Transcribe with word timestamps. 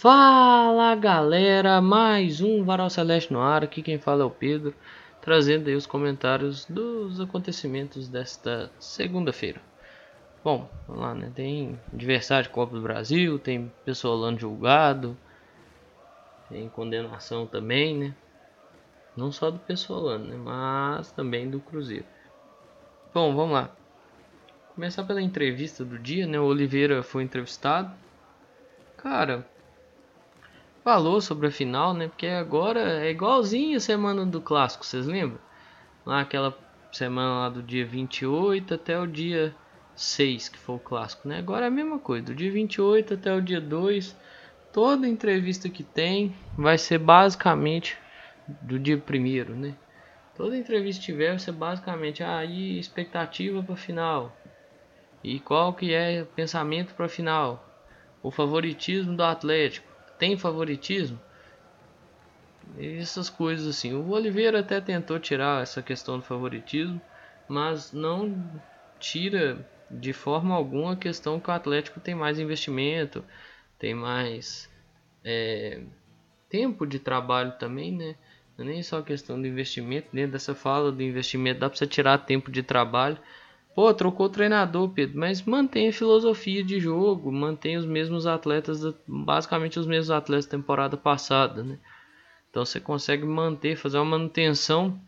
Fala 0.00 0.94
galera, 0.94 1.78
mais 1.78 2.40
um 2.40 2.64
Varal 2.64 2.88
Celeste 2.88 3.30
no 3.30 3.38
ar, 3.38 3.62
aqui 3.62 3.82
quem 3.82 3.98
fala 3.98 4.22
é 4.22 4.24
o 4.24 4.30
Pedro, 4.30 4.74
trazendo 5.20 5.68
aí 5.68 5.74
os 5.74 5.84
comentários 5.84 6.64
dos 6.64 7.20
acontecimentos 7.20 8.08
desta 8.08 8.72
segunda-feira. 8.78 9.60
Bom, 10.42 10.70
vamos 10.88 11.02
lá, 11.02 11.14
né? 11.14 11.30
Tem 11.34 11.78
adversário 11.92 12.44
de 12.44 12.48
Copa 12.48 12.74
do 12.74 12.80
Brasil, 12.80 13.38
tem 13.38 13.70
pessoal 13.84 14.34
julgado, 14.38 15.14
tem 16.48 16.66
condenação 16.70 17.46
também, 17.46 17.94
né? 17.94 18.14
Não 19.14 19.30
só 19.30 19.50
do 19.50 19.58
Pessoalano, 19.58 20.24
né? 20.24 20.36
Mas 20.42 21.12
também 21.12 21.50
do 21.50 21.60
Cruzeiro. 21.60 22.06
Bom, 23.12 23.36
vamos 23.36 23.52
lá. 23.52 23.70
Começar 24.74 25.04
pela 25.04 25.20
entrevista 25.20 25.84
do 25.84 25.98
dia, 25.98 26.26
né? 26.26 26.40
O 26.40 26.44
Oliveira 26.44 27.02
foi 27.02 27.22
entrevistado. 27.22 27.94
Cara, 28.96 29.46
falou 30.84 31.20
sobre 31.20 31.46
a 31.46 31.50
final, 31.50 31.94
né? 31.94 32.08
Porque 32.08 32.26
agora 32.26 33.04
é 33.04 33.10
igualzinho 33.10 33.76
a 33.76 33.80
semana 33.80 34.24
do 34.24 34.40
clássico, 34.40 34.84
vocês 34.84 35.06
lembram? 35.06 35.38
Lá 36.04 36.20
aquela 36.20 36.56
semana 36.92 37.40
lá 37.40 37.48
do 37.48 37.62
dia 37.62 37.86
28 37.86 38.74
até 38.74 38.98
o 38.98 39.06
dia 39.06 39.54
6, 39.94 40.48
que 40.48 40.58
foi 40.58 40.76
o 40.76 40.80
clássico, 40.80 41.28
né? 41.28 41.38
Agora 41.38 41.66
é 41.66 41.68
a 41.68 41.70
mesma 41.70 41.98
coisa, 41.98 42.26
do 42.26 42.34
dia 42.34 42.50
28 42.50 43.14
até 43.14 43.32
o 43.34 43.40
dia 43.40 43.60
2, 43.60 44.16
toda 44.72 45.06
entrevista 45.06 45.68
que 45.68 45.82
tem 45.82 46.34
vai 46.56 46.78
ser 46.78 46.98
basicamente 46.98 47.98
do 48.62 48.78
dia 48.78 48.98
primeiro, 48.98 49.54
né? 49.54 49.74
Toda 50.36 50.56
entrevista 50.56 51.00
que 51.00 51.06
tiver 51.06 51.30
vai 51.30 51.38
ser 51.38 51.52
basicamente 51.52 52.22
aí 52.22 52.76
ah, 52.76 52.80
expectativa 52.80 53.62
para 53.62 53.76
final. 53.76 54.34
E 55.22 55.38
qual 55.38 55.74
que 55.74 55.92
é 55.92 56.22
o 56.22 56.26
pensamento 56.26 56.94
para 56.94 57.08
final? 57.08 57.68
O 58.22 58.30
favoritismo 58.30 59.14
do 59.14 59.22
Atlético 59.22 59.89
tem 60.20 60.36
favoritismo? 60.36 61.18
Essas 62.78 63.30
coisas 63.30 63.66
assim. 63.66 63.94
O 63.94 64.10
Oliveira 64.10 64.60
até 64.60 64.80
tentou 64.80 65.18
tirar 65.18 65.62
essa 65.62 65.82
questão 65.82 66.18
do 66.18 66.24
favoritismo, 66.24 67.00
mas 67.48 67.90
não 67.92 68.38
tira 69.00 69.66
de 69.90 70.12
forma 70.12 70.54
alguma 70.54 70.92
a 70.92 70.96
questão 70.96 71.40
que 71.40 71.50
o 71.50 71.52
Atlético 71.52 71.98
tem 71.98 72.14
mais 72.14 72.38
investimento, 72.38 73.24
tem 73.78 73.94
mais 73.94 74.70
é, 75.24 75.82
tempo 76.48 76.86
de 76.86 76.98
trabalho 76.98 77.52
também, 77.58 77.90
né? 77.90 78.14
Não 78.56 78.66
é 78.66 78.68
nem 78.68 78.82
só 78.82 79.00
questão 79.00 79.40
do 79.40 79.48
investimento, 79.48 80.08
dentro 80.12 80.32
dessa 80.32 80.54
fala 80.54 80.92
do 80.92 81.02
investimento 81.02 81.60
dá 81.60 81.68
para 81.68 81.78
você 81.78 81.86
tirar 81.86 82.18
tempo 82.18 82.52
de 82.52 82.62
trabalho 82.62 83.18
Pô, 83.80 83.94
trocou 83.94 84.26
o 84.26 84.28
treinador, 84.28 84.90
Pedro, 84.90 85.18
mas 85.18 85.40
mantém 85.40 85.88
a 85.88 85.92
filosofia 85.92 86.62
de 86.62 86.78
jogo, 86.78 87.32
mantém 87.32 87.78
os 87.78 87.86
mesmos 87.86 88.26
atletas, 88.26 88.82
basicamente 89.08 89.78
os 89.78 89.86
mesmos 89.86 90.10
atletas 90.10 90.44
da 90.44 90.50
temporada 90.50 90.98
passada, 90.98 91.64
né? 91.64 91.78
Então 92.50 92.62
você 92.62 92.78
consegue 92.78 93.24
manter, 93.24 93.76
fazer 93.76 93.96
uma 93.96 94.18
manutenção 94.18 95.00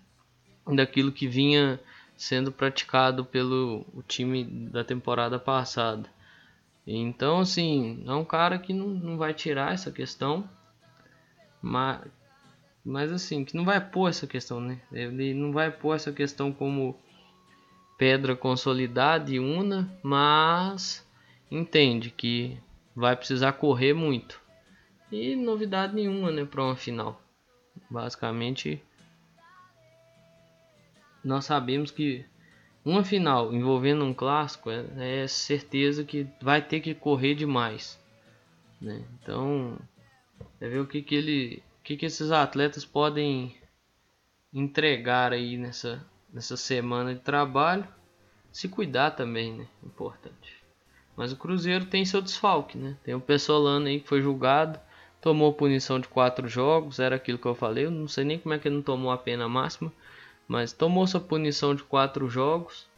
daquilo 0.67 1.12
que 1.12 1.28
vinha 1.28 1.78
sendo 2.17 2.50
praticado 2.50 3.27
pelo 3.27 3.84
o 3.93 4.03
time 4.03 4.43
da 4.43 4.83
temporada 4.83 5.39
passada. 5.39 6.09
Então, 6.87 7.41
assim, 7.41 8.03
é 8.06 8.15
um 8.15 8.25
cara 8.25 8.59
que 8.59 8.73
não, 8.73 8.89
não 8.89 9.19
vai 9.19 9.34
tirar 9.34 9.75
essa 9.75 9.93
questão, 9.93 10.48
mas, 11.61 12.00
mas 12.83 13.12
assim, 13.12 13.45
que 13.45 13.55
não 13.55 13.67
vai 13.67 13.87
pôr 13.87 14.09
essa 14.09 14.27
questão, 14.27 14.62
né? 14.62 14.81
Ele 14.91 15.34
não 15.34 15.53
vai 15.53 15.71
pôr 15.71 15.94
essa 15.94 16.11
questão 16.11 16.50
como 16.50 16.99
pedra 18.02 18.34
consolidada 18.34 19.30
e 19.30 19.38
una, 19.38 19.88
mas 20.02 21.06
entende 21.48 22.10
que 22.10 22.58
vai 22.96 23.14
precisar 23.14 23.52
correr 23.52 23.94
muito. 23.94 24.40
E 25.12 25.36
novidade 25.36 25.94
nenhuma, 25.94 26.32
né, 26.32 26.44
para 26.44 26.64
uma 26.64 26.74
final. 26.74 27.22
Basicamente, 27.88 28.82
nós 31.22 31.44
sabemos 31.44 31.92
que 31.92 32.24
uma 32.84 33.04
final 33.04 33.54
envolvendo 33.54 34.04
um 34.04 34.12
clássico 34.12 34.69
é, 34.69 35.22
é 35.22 35.28
certeza 35.28 36.02
que 36.02 36.26
vai 36.40 36.60
ter 36.60 36.80
que 36.80 36.96
correr 36.96 37.36
demais, 37.36 38.00
né? 38.80 39.04
Então, 39.14 39.78
é 40.60 40.69
ver 40.69 40.80
o 40.80 40.88
que 40.88 41.02
que 41.02 41.14
ele, 41.14 41.62
o 41.78 41.84
que 41.84 41.96
que 41.96 42.06
esses 42.06 42.32
atletas 42.32 42.84
podem 42.84 43.56
entregar 44.52 45.32
aí 45.32 45.56
nessa 45.56 46.04
nessa 46.32 46.56
semana 46.56 47.15
de 47.15 47.20
trabalho. 47.20 47.87
Se 48.50 48.69
cuidar 48.69 49.12
também, 49.12 49.53
né? 49.53 49.66
Importante. 49.82 50.62
Mas 51.16 51.32
o 51.32 51.37
Cruzeiro 51.37 51.84
tem 51.87 52.04
seu 52.04 52.22
desfalque, 52.22 52.78
né? 52.78 52.97
Tem 53.04 53.15
o 53.15 53.20
Pessolano 53.20 53.87
aí 53.87 54.00
que 54.00 54.09
foi 54.09 54.22
julgado, 54.22 54.81
tomou 55.20 55.53
punição 55.53 56.00
de 56.00 56.09
quatro 56.09 56.48
jogos, 56.48 56.98
era 56.98 57.16
aquilo 57.16 57.38
que 57.38 57.47
eu 57.47 57.54
falei. 57.54 57.87
Eu 57.87 57.91
não 57.91 58.09
sei 58.09 58.25
nem 58.25 58.38
como 58.38 58.54
é 58.54 58.59
que 58.59 58.69
ele 58.69 58.76
não 58.76 58.82
tomou 58.82 59.10
a 59.10 59.19
pena 59.19 59.48
máxima, 59.48 59.93
mas 60.48 60.72
tomou 60.72 61.06
sua 61.06 61.20
punição 61.20 61.75
de 61.75 61.82
quatro 61.82 62.28
jogos. 62.28 62.88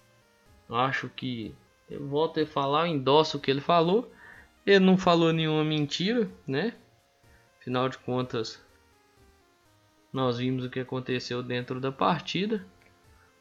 Acho 0.69 1.09
que 1.09 1.55
eu 1.91 2.07
volto 2.07 2.41
a 2.41 2.47
falar, 2.47 2.89
endosso 2.89 3.37
o 3.37 3.41
que 3.41 3.51
ele 3.51 3.61
falou. 3.61 4.11
Ele 4.65 4.85
não 4.85 4.97
falou 4.97 5.33
nenhuma 5.33 5.65
mentira, 5.65 6.31
né? 6.47 6.75
Afinal 7.61 7.89
de 7.89 7.99
contas, 7.99 8.63
nós 10.13 10.39
vimos 10.39 10.65
o 10.65 10.71
que 10.71 10.81
aconteceu 10.81 11.43
dentro 11.43 11.81
da 11.81 11.93
partida. 11.93 12.65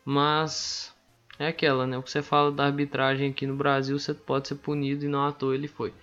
Mas 0.06 0.94
é 1.40 1.47
aquela, 1.47 1.88
né? 1.88 1.97
O 1.97 2.03
que 2.03 2.12
você 2.12 2.22
fala 2.22 2.52
da 2.52 2.66
arbitragem 2.66 3.31
aqui 3.31 3.47
no 3.47 3.56
Brasil, 3.56 3.97
você 3.97 4.14
pode 4.14 4.47
ser 4.47 4.56
punido 4.56 5.06
e 5.06 5.08
não 5.08 5.25
à 5.25 5.31
toa 5.31 5.56
ele 5.56 5.68
foi. 5.68 5.94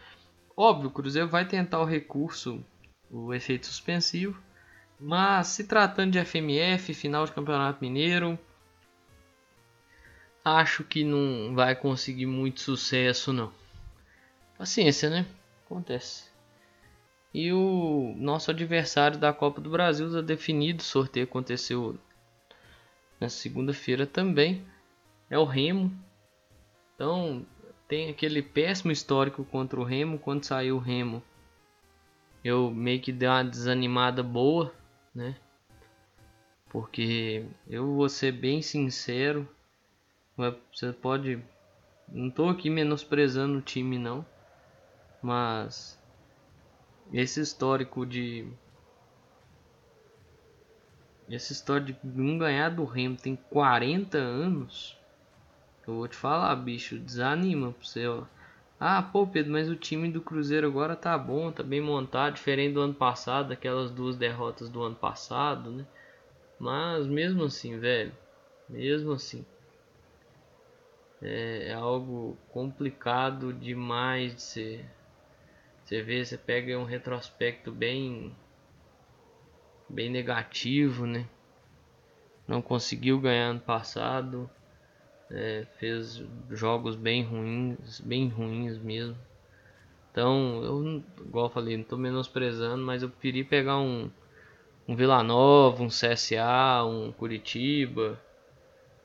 Óbvio, 0.56 0.88
o 0.88 0.92
Cruzeiro 0.92 1.28
vai 1.28 1.46
tentar 1.46 1.80
o 1.80 1.84
recurso, 1.84 2.64
o 3.10 3.32
efeito 3.32 3.66
suspensivo. 3.66 4.40
Mas 4.98 5.48
se 5.48 5.64
tratando 5.64 6.12
de 6.12 6.24
FMF, 6.24 6.92
final 6.92 7.24
de 7.24 7.32
Campeonato 7.32 7.78
Mineiro, 7.80 8.38
acho 10.44 10.84
que 10.84 11.04
não 11.04 11.54
vai 11.54 11.74
conseguir 11.74 12.26
muito 12.26 12.60
sucesso 12.60 13.32
não. 13.32 13.52
Paciência, 14.58 15.08
né? 15.08 15.26
Acontece. 15.64 16.28
E 17.32 17.52
o 17.52 18.12
nosso 18.18 18.50
adversário 18.50 19.18
da 19.18 19.32
Copa 19.32 19.60
do 19.60 19.70
Brasil 19.70 20.08
está 20.08 20.20
definido, 20.20 20.80
o 20.80 20.84
sorteio 20.84 21.24
aconteceu 21.24 21.98
na 23.20 23.28
segunda-feira 23.28 24.06
também, 24.06 24.64
é 25.28 25.38
o 25.38 25.44
Remo. 25.44 25.92
Então 26.94 27.44
tem 27.86 28.08
aquele 28.08 28.42
péssimo 28.42 28.90
histórico 28.90 29.44
contra 29.44 29.78
o 29.78 29.84
Remo. 29.84 30.18
Quando 30.18 30.44
saiu 30.44 30.76
o 30.76 30.80
Remo, 30.80 31.22
eu 32.42 32.70
meio 32.70 33.00
que 33.00 33.12
dei 33.12 33.28
uma 33.28 33.44
desanimada 33.44 34.22
boa, 34.22 34.72
né? 35.14 35.36
Porque 36.70 37.44
eu 37.68 37.94
vou 37.94 38.08
ser 38.08 38.32
bem 38.32 38.62
sincero, 38.62 39.48
você 40.72 40.92
pode. 40.92 41.42
Não 42.08 42.28
estou 42.28 42.48
aqui 42.48 42.70
menosprezando 42.70 43.58
o 43.58 43.62
time, 43.62 43.98
não, 43.98 44.24
mas 45.22 46.00
esse 47.12 47.40
histórico 47.40 48.06
de 48.06 48.48
essa 51.34 51.52
história 51.52 51.86
de 51.86 51.96
não 52.02 52.38
ganhar 52.38 52.70
do 52.70 52.84
Remo 52.84 53.16
tem 53.16 53.36
40 53.50 54.18
anos. 54.18 54.98
Eu 55.86 55.94
vou 55.94 56.08
te 56.08 56.16
falar, 56.16 56.54
bicho, 56.56 56.98
desanima 56.98 57.74
você, 57.80 58.06
ó. 58.06 58.24
Ah, 58.78 59.02
pô, 59.02 59.26
Pedro, 59.26 59.52
mas 59.52 59.68
o 59.68 59.76
time 59.76 60.10
do 60.10 60.20
Cruzeiro 60.20 60.66
agora 60.66 60.96
tá 60.96 61.16
bom, 61.18 61.52
tá 61.52 61.62
bem 61.62 61.80
montado, 61.80 62.34
diferente 62.34 62.74
do 62.74 62.80
ano 62.80 62.94
passado, 62.94 63.52
aquelas 63.52 63.90
duas 63.90 64.16
derrotas 64.16 64.68
do 64.68 64.82
ano 64.82 64.96
passado, 64.96 65.70
né? 65.70 65.86
Mas 66.58 67.06
mesmo 67.06 67.44
assim, 67.44 67.78
velho, 67.78 68.12
mesmo 68.68 69.12
assim, 69.12 69.44
é, 71.20 71.68
é 71.68 71.74
algo 71.74 72.38
complicado 72.48 73.52
demais 73.52 74.34
de 74.34 74.42
ser. 74.42 74.84
Você 75.84 76.02
vê, 76.02 76.24
você 76.24 76.38
pega 76.38 76.78
um 76.78 76.84
retrospecto 76.84 77.70
bem 77.70 78.34
bem 79.90 80.08
negativo, 80.10 81.06
né? 81.06 81.26
Não 82.46 82.62
conseguiu 82.62 83.20
ganhar 83.20 83.50
ano 83.50 83.60
passado, 83.60 84.50
é, 85.30 85.66
fez 85.78 86.22
jogos 86.50 86.96
bem 86.96 87.22
ruins, 87.22 88.00
bem 88.00 88.28
ruins 88.28 88.78
mesmo. 88.78 89.16
Então, 90.10 90.62
eu, 90.64 91.04
igual 91.24 91.46
eu 91.46 91.50
falei, 91.50 91.76
não 91.76 91.84
tô 91.84 91.96
menosprezando, 91.96 92.84
mas 92.84 93.02
eu 93.02 93.08
preferi 93.08 93.44
pegar 93.44 93.78
um, 93.78 94.10
um 94.88 94.96
Vila 94.96 95.22
Nova, 95.22 95.82
um 95.82 95.88
CSA, 95.88 96.84
um 96.84 97.12
Curitiba. 97.12 98.18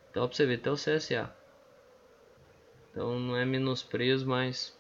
Então, 0.10 0.28
pra 0.28 0.36
você 0.36 0.46
ver, 0.46 0.56
até 0.56 0.72
o 0.72 0.76
CSA. 0.76 1.30
Então, 2.90 3.20
não 3.20 3.36
é 3.36 3.46
menosprezo, 3.46 4.26
mas. 4.26 4.76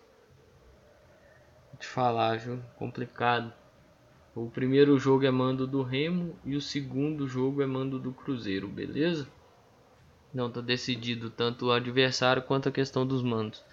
Vou 1.71 1.79
te 1.79 1.85
falar, 1.87 2.39
viu? 2.39 2.59
Complicado. 2.75 3.53
O 4.35 4.49
primeiro 4.49 4.99
jogo 4.99 5.25
é 5.25 5.31
mando 5.31 5.65
do 5.65 5.81
Remo 5.81 6.37
e 6.43 6.57
o 6.57 6.61
segundo 6.61 7.25
jogo 7.25 7.61
é 7.61 7.65
mando 7.65 7.97
do 7.97 8.11
Cruzeiro, 8.11 8.67
beleza? 8.67 9.25
Não 10.33 10.49
está 10.49 10.59
decidido 10.59 11.29
tanto 11.29 11.67
o 11.67 11.71
adversário 11.71 12.43
quanto 12.43 12.67
a 12.67 12.71
questão 12.71 13.07
dos 13.07 13.23
mandos. 13.23 13.63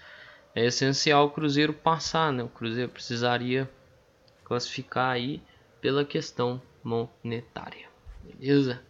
É 0.54 0.64
essencial 0.64 1.26
o 1.26 1.30
Cruzeiro 1.30 1.72
passar, 1.72 2.32
né? 2.32 2.44
O 2.44 2.48
Cruzeiro 2.48 2.92
precisaria, 2.92 3.68
classificar 4.44 5.10
aí 5.10 5.42
pela 5.80 6.04
questão 6.04 6.62
monetária. 6.84 7.88
Beleza? 8.22 8.80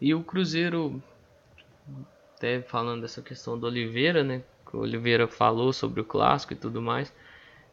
E 0.00 0.14
o 0.14 0.22
Cruzeiro, 0.22 1.02
até 2.36 2.62
falando 2.62 3.00
dessa 3.02 3.20
questão 3.20 3.58
do 3.58 3.66
Oliveira, 3.66 4.22
né? 4.22 4.44
O 4.72 4.78
Oliveira 4.78 5.26
falou 5.26 5.72
sobre 5.72 6.00
o 6.00 6.04
clássico 6.04 6.52
e 6.52 6.56
tudo 6.56 6.80
mais. 6.80 7.12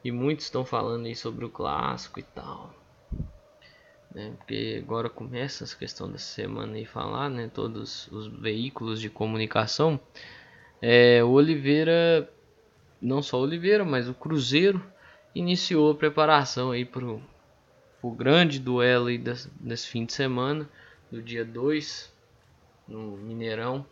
E 0.04 0.12
muitos 0.12 0.46
estão 0.46 0.66
falando 0.66 1.06
aí 1.06 1.16
sobre 1.16 1.46
o 1.46 1.50
clássico 1.50 2.20
e 2.20 2.24
tal. 2.24 2.79
Né? 4.19 4.33
Porque 4.38 4.81
agora 4.83 5.10
começa 5.10 5.63
essa 5.63 5.77
questão 5.77 6.12
dessa 6.12 6.25
semana 6.25 6.75
aí 6.75 6.83
falar, 6.83 7.30
né? 7.30 7.50
Todos 7.54 8.10
os 8.12 8.27
veículos 8.27 9.00
de 9.00 9.10
comunicação. 9.10 9.98
É, 10.81 11.24
o 11.24 11.30
Oliveira, 11.30 12.30
não 13.01 13.21
só 13.21 13.39
o 13.39 13.44
Oliveira, 13.44 13.86
mas 13.86 14.10
o 14.10 14.13
Cruzeiro 14.13 14.83
iniciou 15.33 15.92
a 15.92 15.95
preparação 15.95 16.71
aí 16.71 16.83
para 16.83 17.06
o 17.06 18.12
grande 18.12 18.60
duelo 18.60 19.07
aí 19.07 19.18
desse, 19.18 19.50
desse 19.57 19.88
fim 19.88 20.04
de 20.04 20.12
semana, 20.12 20.68
do 21.10 21.22
dia 21.22 21.45
2, 21.45 22.13
no 22.89 23.15
Mineirão. 23.15 23.86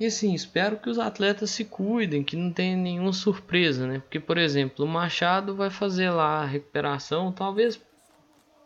E 0.00 0.06
assim, 0.06 0.34
espero 0.34 0.78
que 0.78 0.90
os 0.90 0.98
atletas 0.98 1.50
se 1.50 1.64
cuidem, 1.64 2.24
que 2.24 2.36
não 2.36 2.52
tenha 2.52 2.76
nenhuma 2.76 3.12
surpresa, 3.12 3.86
né? 3.86 4.00
Porque, 4.00 4.18
por 4.18 4.36
exemplo, 4.36 4.84
o 4.84 4.88
Machado 4.88 5.54
vai 5.54 5.70
fazer 5.70 6.10
lá 6.10 6.42
a 6.42 6.44
recuperação, 6.44 7.30
talvez 7.32 7.80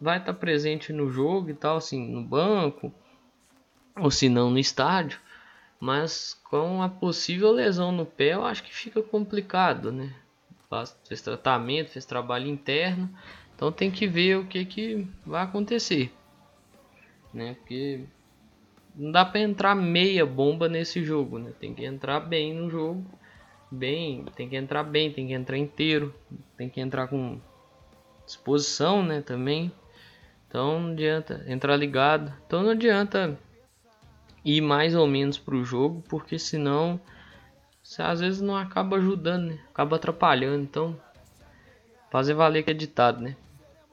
vai 0.01 0.19
estar 0.19 0.35
presente 0.35 0.93
no 0.93 1.11
jogo 1.11 1.51
e 1.51 1.55
tal, 1.55 1.77
assim, 1.77 2.11
no 2.11 2.23
banco, 2.23 2.93
ou 3.97 4.11
se 4.11 4.29
não 4.29 4.51
no 4.51 4.59
estádio. 4.59 5.21
Mas 5.79 6.35
com 6.45 6.83
a 6.83 6.89
possível 6.89 7.53
lesão 7.53 7.91
no 7.91 8.05
pé, 8.05 8.35
eu 8.35 8.45
acho 8.45 8.63
que 8.63 8.75
fica 8.75 9.03
complicado, 9.03 9.91
né? 9.91 10.15
Fez 11.09 11.21
tratamento, 11.21 11.91
fez 11.91 12.05
trabalho 12.05 12.47
interno, 12.47 13.11
então 13.55 13.73
tem 13.73 13.91
que 13.91 14.07
ver 14.07 14.39
o 14.39 14.47
que, 14.47 14.65
que 14.65 15.07
vai 15.27 15.43
acontecer, 15.43 16.13
né? 17.35 17.55
Porque 17.55 18.05
não 18.95 19.11
dá 19.11 19.25
para 19.25 19.41
entrar 19.41 19.75
meia 19.75 20.25
bomba 20.25 20.69
nesse 20.69 21.03
jogo, 21.03 21.39
né? 21.39 21.53
Tem 21.59 21.75
que 21.75 21.85
entrar 21.85 22.21
bem 22.21 22.55
no 22.55 22.71
jogo, 22.71 23.05
bem, 23.71 24.25
tem 24.37 24.49
que 24.49 24.57
entrar 24.57 24.85
bem, 24.85 25.13
tem 25.13 25.27
que 25.27 25.33
entrar 25.33 25.59
inteiro, 25.59 26.15
tem 26.57 26.69
que 26.69 26.81
entrar 26.81 27.09
com 27.09 27.41
disposição, 28.25 29.03
né? 29.03 29.21
Também. 29.21 29.73
Então 30.51 30.81
não 30.81 30.91
adianta 30.91 31.45
entrar 31.47 31.77
ligado. 31.77 32.35
Então 32.45 32.61
não 32.65 32.71
adianta 32.71 33.39
ir 34.45 34.61
mais 34.61 34.97
ou 34.97 35.07
menos 35.07 35.39
pro 35.39 35.65
jogo, 35.65 36.03
porque 36.09 36.41
senão 36.41 37.01
você 37.81 38.03
às 38.03 38.19
vezes 38.19 38.41
não 38.41 38.57
acaba 38.57 38.97
ajudando, 38.97 39.51
né? 39.51 39.61
Acaba 39.71 39.95
atrapalhando. 39.95 40.65
Então 40.65 41.01
fazer 42.11 42.35
valer 42.35 42.65
que 42.65 42.73
é 42.73 42.75
ditado, 42.75 43.21
né? 43.21 43.37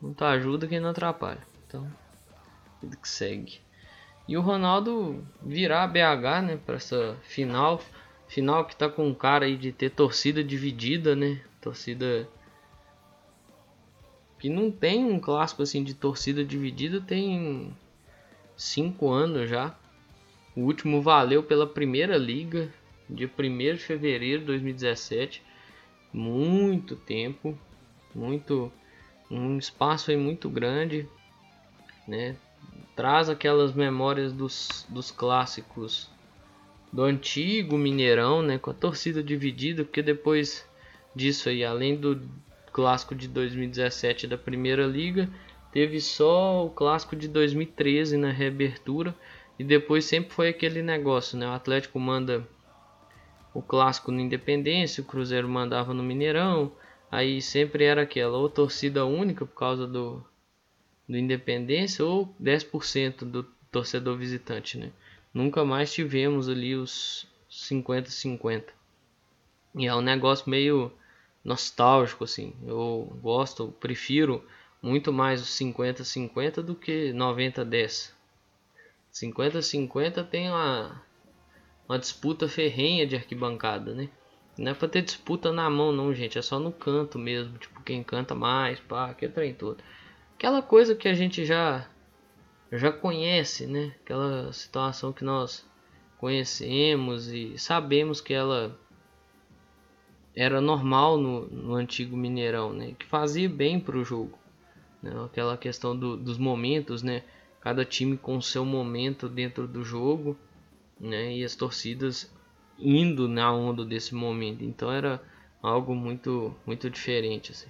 Não 0.01 0.15
ajuda 0.27 0.67
quem 0.67 0.79
não 0.79 0.89
atrapalha. 0.89 1.41
Então, 1.67 1.87
tudo 2.81 2.97
que 2.97 3.07
segue. 3.07 3.59
E 4.27 4.35
o 4.35 4.41
Ronaldo 4.41 5.23
virar 5.41 5.87
BH, 5.87 6.41
né, 6.43 6.59
para 6.65 6.75
essa 6.75 7.15
final, 7.21 7.79
final 8.27 8.65
que 8.65 8.75
tá 8.75 8.89
com 8.89 9.07
um 9.07 9.13
cara 9.13 9.45
aí 9.45 9.55
de 9.55 9.71
ter 9.71 9.91
torcida 9.91 10.43
dividida, 10.43 11.15
né? 11.15 11.39
Torcida 11.61 12.27
que 14.39 14.49
não 14.49 14.71
tem 14.71 15.05
um 15.05 15.19
clássico 15.19 15.63
assim 15.63 15.83
de 15.83 15.93
torcida 15.93 16.43
dividida 16.43 17.01
tem 17.01 17.75
cinco 18.55 19.09
anos 19.09 19.49
já. 19.49 19.75
O 20.55 20.61
último 20.61 21.01
valeu 21.01 21.43
pela 21.43 21.67
primeira 21.67 22.17
liga, 22.17 22.73
dia 23.09 23.29
1 23.37 23.75
de 23.75 23.79
fevereiro 23.79 24.41
de 24.41 24.47
2017. 24.47 25.43
Muito 26.11 26.95
tempo, 26.95 27.57
muito 28.13 28.71
um 29.29 29.57
espaço 29.57 30.09
aí 30.09 30.17
muito 30.17 30.49
grande, 30.49 31.07
né? 32.07 32.35
traz 32.97 33.29
aquelas 33.29 33.73
memórias 33.73 34.33
dos, 34.33 34.83
dos 34.89 35.11
clássicos 35.11 36.09
do 36.91 37.03
antigo 37.03 37.77
Mineirão, 37.77 38.41
né, 38.41 38.57
com 38.57 38.71
a 38.71 38.73
torcida 38.73 39.21
dividida, 39.21 39.83
porque 39.83 40.01
depois 40.01 40.67
disso 41.15 41.47
aí, 41.47 41.63
além 41.63 41.95
do 41.95 42.19
clássico 42.77 43.15
de 43.15 43.27
2017 43.27 44.27
da 44.27 44.37
Primeira 44.37 44.85
Liga, 44.85 45.27
teve 45.71 45.99
só 45.99 46.63
o 46.63 46.69
clássico 46.69 47.15
de 47.15 47.27
2013 47.27 48.17
na 48.17 48.29
reabertura 48.29 49.15
e 49.57 49.63
depois 49.63 50.05
sempre 50.05 50.31
foi 50.31 50.49
aquele 50.49 50.83
negócio, 50.83 51.39
né? 51.39 51.47
O 51.47 51.53
Atlético 51.53 51.99
manda 51.99 52.47
o 53.51 53.63
clássico 53.63 54.11
no 54.11 54.19
Independência, 54.19 55.01
o 55.01 55.05
Cruzeiro 55.07 55.49
mandava 55.49 55.91
no 55.91 56.03
Mineirão, 56.03 56.71
aí 57.09 57.41
sempre 57.41 57.83
era 57.83 58.03
aquela 58.03 58.37
ou 58.37 58.47
torcida 58.47 59.03
única 59.07 59.43
por 59.43 59.55
causa 59.55 59.87
do 59.87 60.23
do 61.09 61.17
Independência 61.17 62.05
ou 62.05 62.31
10% 62.39 63.25
do 63.25 63.41
torcedor 63.71 64.15
visitante, 64.17 64.77
né? 64.77 64.91
Nunca 65.33 65.65
mais 65.65 65.91
tivemos 65.91 66.47
ali 66.47 66.75
os 66.75 67.25
50-50. 67.49 68.65
E 69.75 69.87
é 69.87 69.95
um 69.95 70.01
negócio 70.01 70.47
meio 70.47 70.91
nostálgico 71.43 72.23
assim. 72.23 72.53
Eu 72.65 73.17
gosto, 73.21 73.73
prefiro 73.79 74.43
muito 74.81 75.11
mais 75.11 75.41
os 75.41 75.49
50-50 75.49 76.61
do 76.61 76.75
que 76.75 77.11
90-10. 77.13 78.11
50-50 79.13 80.27
tem 80.27 80.49
uma, 80.49 81.01
uma 81.87 81.97
disputa 81.97 82.47
ferrenha 82.47 83.07
de 83.07 83.15
arquibancada, 83.15 83.93
né? 83.93 84.09
Não 84.57 84.71
é 84.71 84.73
pra 84.73 84.87
ter 84.87 85.03
disputa 85.03 85.51
na 85.51 85.69
mão 85.69 85.91
não, 85.91 86.13
gente. 86.13 86.37
É 86.37 86.41
só 86.41 86.59
no 86.59 86.71
canto 86.71 87.19
mesmo. 87.19 87.57
Tipo, 87.57 87.81
quem 87.83 88.03
canta 88.03 88.33
mais, 88.33 88.79
pá, 88.79 89.13
que 89.13 89.27
trem 89.27 89.53
todo 89.53 89.83
aquela 90.37 90.61
coisa 90.61 90.95
que 90.95 91.07
a 91.07 91.15
gente 91.15 91.43
já 91.43 91.89
já 92.71 92.91
conhece, 92.91 93.65
né? 93.65 93.95
Aquela 94.03 94.51
situação 94.53 95.11
que 95.11 95.23
nós 95.23 95.65
conhecemos 96.17 97.27
e 97.29 97.57
sabemos 97.57 98.21
que 98.21 98.33
ela 98.33 98.77
era 100.39 100.61
normal 100.61 101.17
no, 101.17 101.47
no 101.47 101.73
antigo 101.73 102.15
Mineirão, 102.15 102.71
né? 102.71 102.93
Que 102.97 103.07
fazia 103.07 103.49
bem 103.49 103.79
para 103.79 103.97
o 103.97 104.05
jogo, 104.05 104.37
né? 105.01 105.11
Aquela 105.25 105.57
questão 105.57 105.97
do, 105.97 106.15
dos 106.15 106.37
momentos, 106.37 107.01
né? 107.01 107.23
Cada 107.59 107.83
time 107.83 108.15
com 108.15 108.39
seu 108.39 108.63
momento 108.63 109.27
dentro 109.27 109.67
do 109.67 109.83
jogo, 109.83 110.37
né? 110.99 111.35
E 111.35 111.43
as 111.43 111.55
torcidas 111.55 112.31
indo 112.77 113.27
na 113.27 113.51
onda 113.51 113.83
desse 113.83 114.13
momento. 114.13 114.63
Então 114.63 114.91
era 114.91 115.19
algo 115.59 115.95
muito 115.95 116.55
muito 116.67 116.87
diferente, 116.87 117.51
assim. 117.51 117.69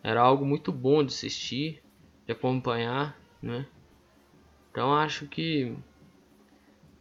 Era 0.00 0.20
algo 0.20 0.46
muito 0.46 0.70
bom 0.70 1.02
de 1.02 1.12
assistir, 1.12 1.82
de 2.24 2.30
acompanhar, 2.30 3.18
né? 3.42 3.66
Então 4.70 4.94
acho 4.94 5.26
que 5.26 5.74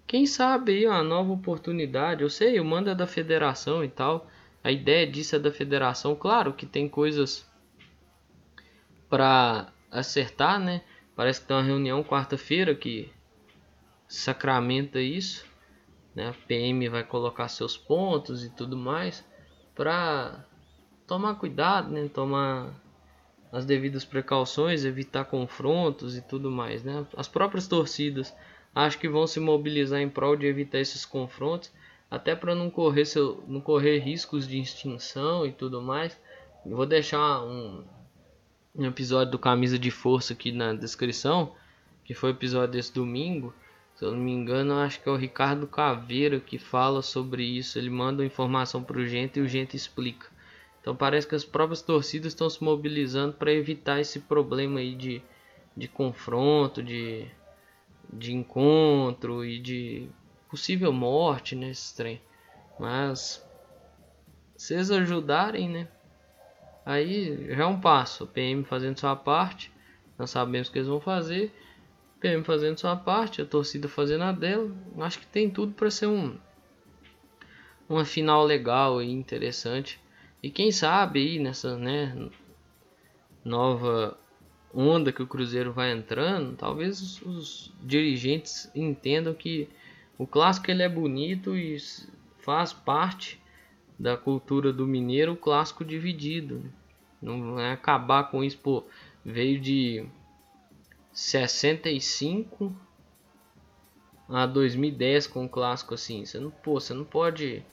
quem 0.08 0.26
sabe 0.26 0.72
aí 0.72 0.88
uma 0.88 1.04
nova 1.04 1.34
oportunidade. 1.34 2.24
Eu 2.24 2.32
sei, 2.32 2.60
o 2.60 2.66
mando 2.66 2.90
é 2.90 2.96
da 2.96 3.06
federação 3.06 3.84
e 3.84 3.90
tal. 3.90 4.28
A 4.68 4.72
ideia 4.74 5.08
disso 5.08 5.34
é 5.34 5.40
da 5.40 5.50
federação. 5.50 6.14
Claro 6.14 6.52
que 6.52 6.66
tem 6.66 6.90
coisas 6.90 7.50
para 9.10 9.72
acertar, 9.90 10.60
né? 10.60 10.84
Parece 11.16 11.40
que 11.40 11.48
tem 11.48 11.56
uma 11.56 11.64
reunião 11.64 12.04
quarta-feira 12.04 12.76
que 12.76 13.10
sacramenta 14.10 15.00
isso, 15.00 15.46
né? 16.14 16.28
A 16.28 16.34
PM 16.34 16.90
vai 16.90 17.02
colocar 17.02 17.48
seus 17.48 17.78
pontos 17.78 18.44
e 18.44 18.50
tudo 18.50 18.76
mais 18.76 19.26
para 19.74 20.46
tomar 21.08 21.36
cuidado, 21.36 21.90
né? 21.90 22.10
Tomar 22.14 22.70
as 23.54 23.64
devidas 23.64 24.04
precauções, 24.04 24.84
evitar 24.84 25.24
confrontos 25.24 26.18
e 26.18 26.22
tudo 26.22 26.52
mais. 26.52 26.84
Né? 26.84 27.08
As 27.16 27.30
próprias 27.30 27.70
torcidas 27.70 28.36
acho 28.76 29.00
que 29.00 29.08
vão 29.08 29.26
se 29.28 29.40
mobilizar 29.40 30.02
em 30.02 30.10
prol 30.10 30.36
de 30.36 30.46
evitar 30.46 30.80
esses 30.80 31.06
confrontos, 31.06 31.72
até 32.10 32.36
para 32.36 32.56
não 32.56 32.70
correr, 32.70 33.06
seu, 33.06 33.44
não 33.48 33.60
correr 33.60 34.00
riscos 34.00 34.48
de 34.48 34.60
extinção 34.60 35.46
e 35.46 35.52
tudo 35.52 35.82
mais. 35.82 36.18
vou 36.66 36.86
deixar 36.86 37.44
um, 37.44 37.84
um 38.76 38.86
episódio 38.86 39.32
do 39.32 39.40
Camisa 39.40 39.78
de 39.78 39.92
Força 39.92 40.34
aqui 40.34 40.52
na 40.52 40.74
descrição, 40.74 41.54
que 42.06 42.14
foi 42.14 42.32
o 42.32 42.34
episódio 42.34 42.72
desse 42.72 42.94
domingo. 42.94 43.54
Se 43.96 44.06
eu 44.06 44.12
não 44.12 44.20
me 44.20 44.32
engano, 44.32 44.76
acho 44.76 45.02
que 45.02 45.10
é 45.10 45.12
o 45.12 45.18
Ricardo 45.18 45.68
Caveira 45.68 46.40
que 46.40 46.58
fala 46.58 47.02
sobre 47.02 47.44
isso. 47.44 47.78
Ele 47.78 47.90
manda 47.90 48.24
informação 48.24 48.84
para 48.84 49.00
o 49.00 49.06
gente 49.06 49.40
e 49.40 49.42
o 49.42 49.48
gente 49.48 49.76
explica. 49.76 50.28
Então 50.80 50.96
parece 50.96 51.28
que 51.28 51.36
as 51.36 51.44
próprias 51.44 51.82
torcidas 51.82 52.32
estão 52.32 52.50
se 52.50 52.64
mobilizando 52.64 53.34
para 53.34 53.52
evitar 53.52 54.00
esse 54.00 54.22
problema 54.22 54.80
aí 54.80 54.96
de, 54.96 55.22
de 55.76 55.88
confronto, 55.88 56.82
de, 56.82 57.28
de 58.14 58.34
encontro 58.34 59.44
e 59.44 59.60
de 59.60 60.08
possível 60.50 60.92
morte 60.92 61.56
nesse 61.56 61.96
trem. 61.96 62.22
Mas 62.80 63.46
se 64.56 64.74
eles 64.74 64.92
ajudarem, 64.92 65.70
né? 65.70 65.88
Aí 66.86 67.54
já 67.56 67.64
é 67.64 67.66
um 67.66 67.80
passo. 67.80 68.24
O 68.24 68.28
PM 68.28 68.64
fazendo 68.64 69.00
sua 69.00 69.16
parte, 69.16 69.72
nós 70.18 70.30
sabemos 70.30 70.70
que 70.70 70.78
eles 70.78 70.88
vão 70.88 71.00
fazer. 71.00 71.54
O 72.16 72.20
PM 72.20 72.44
fazendo 72.44 72.80
sua 72.80 72.96
parte, 72.96 73.42
a 73.42 73.46
torcida 73.46 73.88
fazendo 73.88 74.24
a 74.24 74.32
dela. 74.32 74.72
Acho 75.00 75.20
que 75.20 75.28
tem 75.28 75.50
tudo 75.50 75.74
para 75.74 75.92
ser 75.92 76.08
um 76.08 76.38
uma 77.90 78.04
final 78.04 78.44
legal 78.44 79.02
e 79.02 79.10
interessante. 79.10 80.00
E 80.42 80.50
quem 80.50 80.72
sabe 80.72 81.20
aí 81.20 81.40
nessa, 81.40 81.78
né, 81.78 82.30
nova 83.44 84.18
onda 84.74 85.12
que 85.12 85.24
o 85.24 85.28
Cruzeiro 85.28 85.72
vai 85.72 85.92
entrando, 85.92 86.56
talvez 86.56 87.22
os 87.22 87.74
dirigentes 87.82 88.70
entendam 88.76 89.34
que 89.34 89.70
o 90.18 90.26
clássico 90.26 90.72
ele 90.72 90.84
é 90.84 90.90
bonito 90.90 91.56
e 91.56 91.78
faz 92.40 92.74
parte 92.74 93.40
da 94.00 94.16
cultura 94.16 94.72
do 94.72 94.88
mineiro 94.88 95.34
o 95.34 95.38
clássico 95.38 95.84
dividido. 95.84 96.64
Não 97.22 97.60
é 97.60 97.72
acabar 97.72 98.30
com 98.30 98.44
isso, 98.44 98.58
pô, 98.60 98.84
veio 99.26 99.60
de 99.60 100.06
65 101.12 102.76
a 104.30 104.46
2010 104.46 105.28
com 105.28 105.46
o 105.46 105.50
clássico 105.50 105.94
assim. 105.94 106.26
Você 106.26 106.40
não, 106.40 106.52
pô, 106.52 106.80
você 106.80 106.94
não 106.94 107.06
pode 107.06 107.64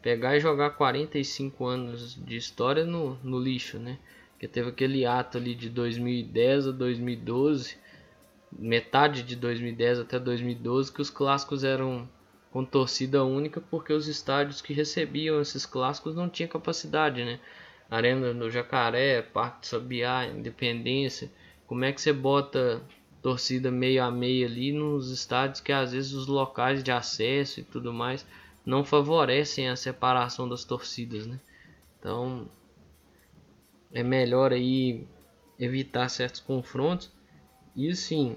pegar 0.00 0.36
e 0.36 0.40
jogar 0.40 0.70
45 0.70 1.64
anos 1.66 2.14
de 2.14 2.36
história 2.36 2.84
no, 2.84 3.18
no 3.22 3.38
lixo, 3.38 3.78
né? 3.78 3.98
Porque 4.30 4.46
teve 4.46 4.68
aquele 4.68 5.04
ato 5.04 5.38
ali 5.38 5.54
de 5.54 5.68
2010 5.68 6.68
a 6.68 6.70
2012, 6.70 7.76
metade 8.52 9.22
de 9.22 9.36
2010 9.36 10.00
até 10.00 10.18
2012, 10.18 10.92
que 10.92 11.00
os 11.00 11.10
clássicos 11.10 11.64
eram 11.64 12.08
com 12.50 12.64
torcida 12.64 13.22
única 13.24 13.60
porque 13.60 13.92
os 13.92 14.08
estádios 14.08 14.62
que 14.62 14.72
recebiam 14.72 15.40
esses 15.40 15.66
clássicos 15.66 16.14
não 16.14 16.28
tinham 16.28 16.48
capacidade, 16.48 17.24
né? 17.24 17.38
Arena 17.90 18.32
do 18.32 18.50
Jacaré, 18.50 19.22
Parque 19.22 19.60
de 19.60 19.66
Sabiá, 19.68 20.26
Independência. 20.26 21.30
Como 21.66 21.84
é 21.84 21.92
que 21.92 22.00
você 22.00 22.12
bota 22.12 22.82
torcida 23.22 23.70
meio 23.70 24.02
a 24.02 24.10
meio 24.10 24.46
ali 24.46 24.72
nos 24.72 25.10
estádios 25.10 25.60
que 25.60 25.72
às 25.72 25.92
vezes 25.92 26.12
os 26.12 26.26
locais 26.26 26.82
de 26.82 26.90
acesso 26.90 27.60
e 27.60 27.64
tudo 27.64 27.92
mais 27.92 28.26
não 28.64 28.84
favorecem 28.84 29.68
a 29.68 29.76
separação 29.76 30.48
das 30.48 30.64
torcidas, 30.64 31.26
né? 31.26 31.38
Então 31.98 32.48
é 33.92 34.02
melhor 34.02 34.52
aí 34.52 35.06
evitar 35.58 36.08
certos 36.08 36.40
confrontos. 36.40 37.10
E 37.76 37.94
sim, 37.94 38.36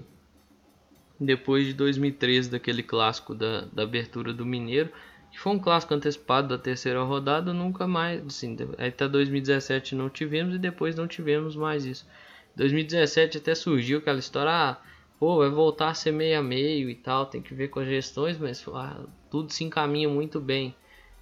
depois 1.18 1.66
de 1.66 1.72
2013, 1.72 2.50
daquele 2.50 2.82
clássico 2.82 3.34
da, 3.34 3.62
da 3.72 3.84
abertura 3.84 4.34
do 4.34 4.44
Mineiro, 4.44 4.90
que 5.32 5.38
foi 5.38 5.52
um 5.52 5.58
clássico 5.58 5.94
antecipado 5.94 6.48
da 6.48 6.58
terceira 6.58 7.02
rodada, 7.02 7.54
nunca 7.54 7.86
mais, 7.86 8.24
assim, 8.26 8.54
até 8.76 9.08
2017 9.08 9.94
não 9.94 10.10
tivemos 10.10 10.54
e 10.54 10.58
depois 10.58 10.94
não 10.94 11.06
tivemos 11.06 11.56
mais 11.56 11.86
isso. 11.86 12.06
2017 12.54 13.38
até 13.38 13.54
surgiu 13.54 13.98
aquela 13.98 14.18
história, 14.18 14.50
ah, 14.50 14.76
pô, 15.18 15.38
vai 15.38 15.48
voltar 15.48 15.88
a 15.88 15.94
ser 15.94 16.12
meio 16.12 16.38
a 16.38 16.42
meio 16.42 16.90
e 16.90 16.94
tal, 16.94 17.24
tem 17.24 17.40
que 17.40 17.54
ver 17.54 17.68
com 17.68 17.80
as 17.80 17.88
gestões, 17.88 18.36
mas 18.36 18.62
ah, 18.74 19.06
tudo 19.30 19.52
se 19.52 19.64
encaminha 19.64 20.08
muito 20.08 20.38
bem. 20.38 20.74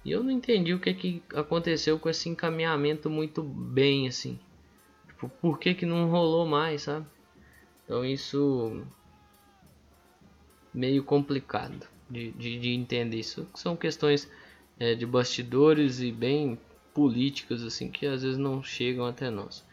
E 0.03 0.11
eu 0.11 0.23
não 0.23 0.31
entendi 0.31 0.73
o 0.73 0.79
que, 0.79 0.93
que 0.93 1.23
aconteceu 1.33 1.97
com 1.99 2.09
esse 2.09 2.27
encaminhamento 2.27 3.09
muito 3.09 3.41
bem, 3.41 4.07
assim. 4.07 4.39
Tipo, 5.07 5.29
por 5.41 5.59
que, 5.59 5.73
que 5.73 5.85
não 5.85 6.09
rolou 6.09 6.45
mais, 6.45 6.81
sabe? 6.83 7.05
Então 7.89 8.05
isso 8.05 8.83
meio 10.71 11.03
complicado 11.03 11.87
de, 12.07 12.31
de, 12.33 12.59
de 12.59 12.69
entender 12.69 13.17
isso. 13.17 13.47
São 13.55 13.75
questões 13.75 14.29
é, 14.79 14.93
de 14.93 15.07
bastidores 15.07 15.99
e 15.99 16.11
bem 16.11 16.59
políticas, 16.93 17.63
assim, 17.63 17.89
que 17.89 18.05
às 18.05 18.21
vezes 18.21 18.37
não 18.37 18.61
chegam 18.61 19.07
até 19.07 19.31
nós. 19.31 19.65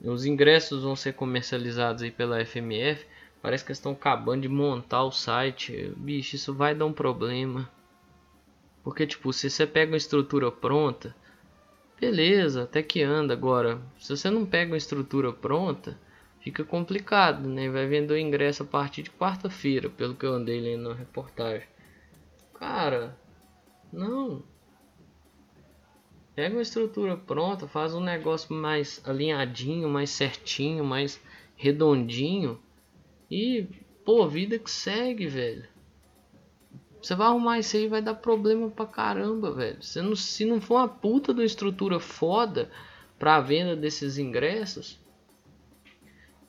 Os 0.00 0.26
ingressos 0.26 0.82
vão 0.82 0.96
ser 0.96 1.12
comercializados 1.12 2.02
aí 2.02 2.10
pela 2.10 2.44
FMF 2.44 3.06
Parece 3.42 3.64
que 3.64 3.72
estão 3.72 3.90
acabando 3.90 4.42
de 4.42 4.48
montar 4.48 5.02
o 5.02 5.10
site. 5.10 5.92
Bicho, 5.96 6.36
isso 6.36 6.54
vai 6.54 6.76
dar 6.76 6.86
um 6.86 6.92
problema. 6.92 7.68
Porque, 8.84 9.04
tipo, 9.04 9.32
se 9.32 9.50
você 9.50 9.66
pega 9.66 9.90
uma 9.90 9.96
estrutura 9.96 10.52
pronta, 10.52 11.14
beleza, 12.00 12.62
até 12.62 12.84
que 12.84 13.02
anda. 13.02 13.34
Agora, 13.34 13.82
se 13.98 14.16
você 14.16 14.30
não 14.30 14.46
pega 14.46 14.70
uma 14.70 14.76
estrutura 14.76 15.32
pronta, 15.32 15.98
fica 16.42 16.64
complicado, 16.64 17.48
né? 17.48 17.70
Vai 17.70 17.86
vender 17.86 18.14
o 18.14 18.18
ingresso 18.18 18.64
a 18.64 18.66
partir 18.66 19.04
de 19.04 19.10
quarta-feira, 19.10 19.88
pelo 19.88 20.14
que 20.14 20.26
eu 20.26 20.34
andei 20.34 20.60
lendo 20.60 20.88
na 20.88 20.94
reportagem. 20.94 21.66
Cara, 22.54 23.16
não. 23.92 24.42
Pega 26.34 26.54
uma 26.54 26.62
estrutura 26.62 27.16
pronta, 27.16 27.68
faz 27.68 27.94
um 27.94 28.00
negócio 28.00 28.54
mais 28.54 29.00
alinhadinho, 29.04 29.88
mais 29.88 30.10
certinho, 30.10 30.84
mais 30.84 31.20
redondinho 31.56 32.58
e, 33.30 33.68
pô, 34.04 34.26
vida 34.26 34.58
que 34.58 34.70
segue, 34.70 35.26
velho. 35.26 35.68
Você 37.00 37.14
vai 37.14 37.26
arrumar 37.26 37.58
isso 37.58 37.76
aí 37.76 37.88
vai 37.88 38.00
dar 38.00 38.14
problema 38.14 38.70
pra 38.70 38.86
caramba, 38.86 39.52
velho. 39.52 39.82
Se 39.82 40.00
não, 40.00 40.16
se 40.16 40.44
não 40.44 40.60
for 40.60 40.76
uma 40.76 40.88
puta 40.88 41.34
de 41.34 41.40
uma 41.40 41.46
estrutura 41.46 42.00
foda 42.00 42.70
pra 43.18 43.40
venda 43.40 43.76
desses 43.76 44.18
ingressos, 44.18 45.01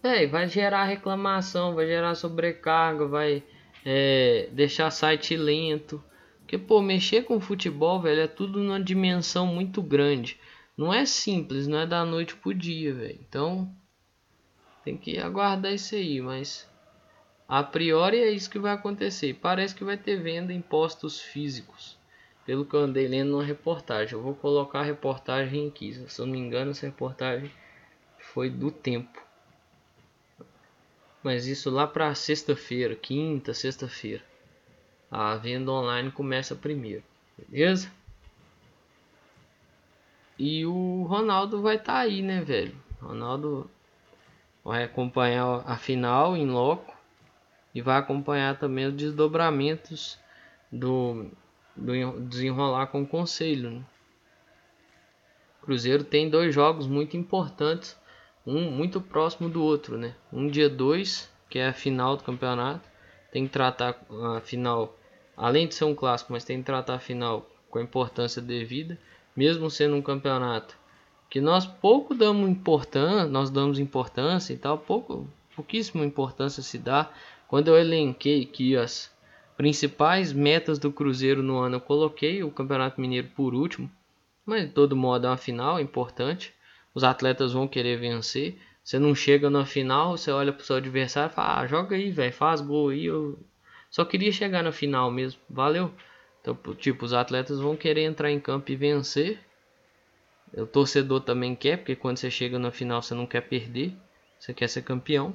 é, 0.03 0.27
vai 0.27 0.47
gerar 0.49 0.83
reclamação, 0.83 1.73
vai 1.73 1.87
gerar 1.87 2.13
sobrecarga, 2.13 3.07
vai 3.07 3.41
é, 3.85 4.49
deixar 4.51 4.91
site 4.91 5.37
lento. 5.37 6.03
Porque, 6.39 6.57
pô, 6.57 6.81
mexer 6.81 7.23
com 7.23 7.39
futebol, 7.39 8.01
velho, 8.01 8.21
é 8.21 8.27
tudo 8.27 8.59
numa 8.59 8.83
dimensão 8.83 9.47
muito 9.47 9.81
grande. 9.81 10.37
Não 10.77 10.93
é 10.93 11.05
simples, 11.05 11.67
não 11.67 11.79
é 11.79 11.87
da 11.87 12.03
noite 12.03 12.35
pro 12.35 12.53
dia, 12.53 12.93
velho. 12.93 13.19
Então, 13.27 13.73
tem 14.83 14.97
que 14.97 15.17
aguardar 15.17 15.73
isso 15.73 15.95
aí, 15.95 16.19
mas 16.19 16.69
a 17.47 17.63
priori 17.63 18.17
é 18.17 18.29
isso 18.29 18.49
que 18.49 18.59
vai 18.59 18.73
acontecer. 18.73 19.35
Parece 19.35 19.73
que 19.73 19.85
vai 19.85 19.95
ter 19.95 20.17
venda 20.17 20.51
em 20.51 20.61
postos 20.61 21.21
físicos. 21.21 21.97
Pelo 22.45 22.65
que 22.65 22.73
eu 22.73 22.81
andei 22.81 23.07
lendo 23.07 23.31
numa 23.31 23.43
reportagem. 23.43 24.13
Eu 24.15 24.21
vou 24.21 24.35
colocar 24.35 24.79
a 24.79 24.83
reportagem 24.83 25.69
aqui. 25.69 25.93
Se 25.93 26.19
eu 26.19 26.25
não 26.25 26.33
me 26.33 26.39
engano, 26.39 26.71
essa 26.71 26.85
reportagem 26.85 27.49
foi 28.17 28.49
do 28.49 28.69
tempo. 28.69 29.22
Mas 31.23 31.47
isso 31.47 31.69
lá 31.69 31.87
para 31.87 32.13
sexta-feira, 32.13 32.95
quinta, 32.95 33.53
sexta-feira. 33.53 34.21
A 35.09 35.35
venda 35.35 35.71
online 35.71 36.11
começa 36.11 36.55
primeiro. 36.55 37.03
Beleza? 37.37 37.89
E 40.37 40.65
o 40.65 41.03
Ronaldo 41.03 41.61
vai 41.61 41.75
estar 41.75 41.93
tá 41.93 41.99
aí, 41.99 42.21
né, 42.21 42.41
velho? 42.41 42.75
Ronaldo 43.01 43.69
vai 44.63 44.83
acompanhar 44.83 45.63
a 45.65 45.77
final 45.77 46.35
em 46.35 46.49
loco 46.49 46.93
e 47.73 47.81
vai 47.81 47.97
acompanhar 47.97 48.57
também 48.57 48.87
os 48.87 48.93
desdobramentos 48.93 50.17
do, 50.71 51.27
do 51.75 52.21
desenrolar 52.21 52.87
com 52.87 53.03
o 53.03 53.07
conselho. 53.07 53.71
Né? 53.71 53.85
Cruzeiro 55.61 56.03
tem 56.03 56.29
dois 56.29 56.53
jogos 56.53 56.87
muito 56.87 57.15
importantes, 57.15 57.97
um 58.45 58.71
muito 58.71 58.99
próximo 59.01 59.49
do 59.49 59.63
outro, 59.63 59.97
né? 59.97 60.15
Um 60.31 60.47
dia 60.47 60.69
2, 60.69 61.29
que 61.49 61.59
é 61.59 61.67
a 61.67 61.73
final 61.73 62.17
do 62.17 62.23
campeonato, 62.23 62.87
tem 63.31 63.45
que 63.45 63.53
tratar 63.53 63.99
a 64.35 64.41
final, 64.41 64.97
além 65.35 65.67
de 65.67 65.75
ser 65.75 65.85
um 65.85 65.95
clássico, 65.95 66.33
mas 66.33 66.43
tem 66.43 66.59
que 66.59 66.65
tratar 66.65 66.95
a 66.95 66.99
final 66.99 67.49
com 67.69 67.79
a 67.79 67.83
importância 67.83 68.41
devida, 68.41 68.97
mesmo 69.35 69.69
sendo 69.69 69.95
um 69.95 70.01
campeonato 70.01 70.77
que 71.33 71.41
nós 71.41 71.65
pouco 71.65 72.13
damos 72.13 72.47
importância, 72.47 73.25
nós 73.25 73.49
damos 73.49 73.79
importância 73.79 74.53
e 74.53 74.57
tal, 74.57 74.77
pouco, 74.77 75.27
pouquíssima 75.55 76.05
importância 76.05 76.61
se 76.61 76.77
dá 76.77 77.11
quando 77.47 77.69
eu 77.69 77.75
elenquei 77.75 78.43
aqui 78.43 78.77
as 78.77 79.11
principais 79.57 80.31
metas 80.31 80.77
do 80.77 80.91
Cruzeiro 80.91 81.41
no 81.41 81.57
ano, 81.57 81.77
eu 81.77 81.81
coloquei 81.81 82.43
o 82.43 82.51
Campeonato 82.51 83.01
Mineiro 83.01 83.29
por 83.35 83.55
último, 83.55 83.89
mas 84.45 84.67
de 84.67 84.73
todo 84.73 84.95
modo 84.95 85.25
é 85.25 85.29
uma 85.31 85.35
final 85.35 85.79
importante. 85.79 86.53
Os 86.93 87.03
atletas 87.03 87.53
vão 87.53 87.67
querer 87.67 87.97
vencer. 87.97 88.59
Você 88.83 88.99
não 88.99 89.15
chega 89.15 89.49
na 89.49 89.65
final, 89.65 90.17
você 90.17 90.31
olha 90.31 90.51
pro 90.51 90.65
seu 90.65 90.75
adversário 90.75 91.31
e 91.31 91.35
fala: 91.35 91.61
ah, 91.61 91.67
joga 91.67 91.95
aí, 91.95 92.11
velho, 92.11 92.33
faz 92.33 92.61
gol 92.61 92.89
aí. 92.89 93.05
Eu 93.05 93.39
só 93.89 94.03
queria 94.03 94.31
chegar 94.31 94.63
na 94.63 94.71
final 94.71 95.09
mesmo, 95.11 95.39
valeu. 95.49 95.91
Então, 96.41 96.55
tipo, 96.75 97.05
os 97.05 97.13
atletas 97.13 97.59
vão 97.59 97.75
querer 97.75 98.01
entrar 98.03 98.29
em 98.29 98.39
campo 98.39 98.71
e 98.71 98.75
vencer. 98.75 99.39
O 100.55 100.65
torcedor 100.65 101.21
também 101.21 101.55
quer, 101.55 101.77
porque 101.77 101.95
quando 101.95 102.17
você 102.17 102.29
chega 102.29 102.59
na 102.59 102.69
final 102.69 103.01
você 103.01 103.15
não 103.15 103.25
quer 103.25 103.41
perder, 103.41 103.95
você 104.37 104.53
quer 104.53 104.67
ser 104.67 104.83
campeão. 104.83 105.33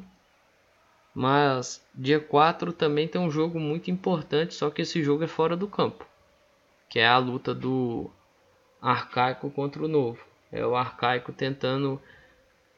Mas 1.15 1.85
dia 1.95 2.21
4 2.21 2.73
também 2.73 3.09
tem 3.09 3.21
um 3.21 3.31
jogo 3.31 3.59
muito 3.59 3.91
importante, 3.91 4.55
só 4.55 4.71
que 4.71 4.83
esse 4.83 5.03
jogo 5.03 5.25
é 5.25 5.27
fora 5.27 5.57
do 5.57 5.67
campo. 5.67 6.07
Que 6.89 7.01
é 7.01 7.09
a 7.09 7.19
luta 7.19 7.55
do 7.55 8.11
arcaico 8.81 9.51
contra 9.51 9.83
o 9.83 9.89
novo. 9.89 10.28
É 10.51 10.65
o 10.65 10.77
arcaico 10.77 11.33
tentando 11.33 12.01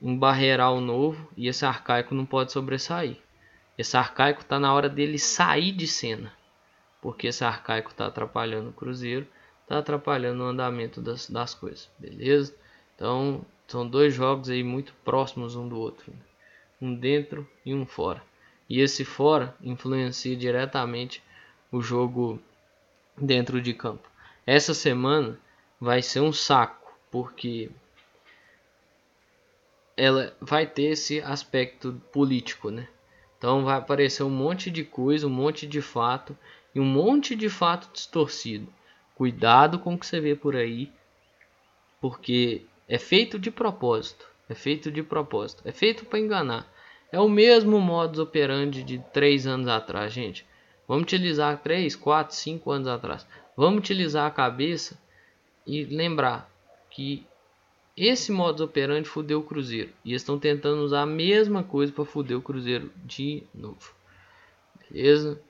embarrear 0.01 0.73
o 0.73 0.81
novo 0.81 1.31
e 1.37 1.49
esse 1.49 1.65
arcaico 1.65 2.15
não 2.15 2.27
pode 2.27 2.53
sobressair. 2.53 3.17
Esse 3.77 3.97
arcaico 3.97 4.43
está 4.43 4.59
na 4.59 4.73
hora 4.75 4.89
dele 4.89 5.19
sair 5.19 5.73
de 5.73 5.87
cena. 5.87 6.33
Porque 7.01 7.29
esse 7.29 7.45
arcaico 7.45 7.91
está 7.91 8.07
atrapalhando 8.07 8.71
o 8.71 8.75
Cruzeiro, 8.75 9.27
está 9.63 9.79
atrapalhando 9.79 10.43
o 10.43 10.47
andamento 10.47 11.01
das, 11.01 11.31
das 11.31 11.55
coisas, 11.55 11.89
beleza? 11.99 12.55
Então 12.95 13.45
são 13.67 13.89
dois 13.89 14.13
jogos 14.13 14.51
aí 14.51 14.63
muito 14.63 14.93
próximos 15.05 15.57
um 15.57 15.67
do 15.67 15.79
outro, 15.79 16.13
um 16.81 16.95
dentro 16.95 17.49
e 17.65 17.73
um 17.73 17.87
fora 17.87 18.23
e 18.71 18.81
esse 18.81 19.05
fora 19.05 19.53
influencia 19.61 20.37
diretamente 20.37 21.21
o 21.73 21.83
jogo 21.83 22.41
dentro 23.19 23.61
de 23.61 23.75
campo. 23.75 24.09
Essa 24.47 24.73
semana 24.73 25.37
vai 25.81 26.01
ser 26.01 26.21
um 26.21 26.33
saco, 26.33 26.80
porque 27.11 27.71
ela 29.97 30.35
vai 30.41 30.67
ter 30.67 30.93
esse 30.93 31.21
aspecto 31.21 32.01
político, 32.13 32.71
né? 32.71 32.89
Então 33.37 33.65
vai 33.65 33.79
aparecer 33.79 34.23
um 34.23 34.31
monte 34.31 34.71
de 34.71 34.85
coisa, 34.85 35.27
um 35.27 35.31
monte 35.31 35.67
de 35.67 35.81
fato 35.81 36.37
e 36.75 36.81
um 36.81 36.85
monte 36.85 37.35
de 37.35 37.49
fato 37.49 37.91
distorcido. 37.93 38.69
Cuidado 39.15 39.79
com 39.79 39.95
o 39.95 39.99
que 39.99 40.07
você 40.07 40.21
vê 40.21 40.35
por 40.35 40.57
aí, 40.57 40.91
porque 42.01 42.65
é 42.89 42.99
feito 42.99 43.39
de 43.39 43.51
propósito. 43.51 44.27
É 44.49 44.55
feito 44.55 44.91
de 44.91 45.03
propósito. 45.03 45.63
É 45.65 45.73
feito 45.73 46.05
para 46.05 46.19
enganar. 46.19 46.67
É 47.13 47.21
o 47.21 47.29
mesmo 47.29 47.81
modus 47.81 48.19
operandi 48.19 48.83
de 48.83 48.99
3 49.13 49.47
anos 49.47 49.69
atrás, 49.69 50.13
gente. 50.13 50.45
Vamos 50.89 51.05
utilizar 51.05 51.59
3, 51.59 51.95
4, 51.95 52.35
5 52.35 52.71
anos 52.71 52.89
atrás. 52.89 53.27
Vamos 53.57 53.79
utilizar 53.79 54.27
a 54.27 54.31
cabeça 54.31 54.99
e 55.67 55.85
lembrar 55.85 56.50
que 56.91 57.27
esse 57.97 58.33
modus 58.33 58.63
operandi 58.63 59.09
fudeu 59.09 59.41
o 59.41 59.43
Cruzeiro. 59.43 59.91
E 60.05 60.15
estão 60.15 60.39
tentando 60.39 60.83
usar 60.83 61.03
a 61.03 61.07
mesma 61.07 61.63
coisa 61.63 61.93
para 61.93 62.05
fuder 62.05 62.37
o 62.37 62.43
Cruzeiro 62.43 62.91
de 63.05 63.43
novo. 63.55 63.95
Beleza? 64.91 65.41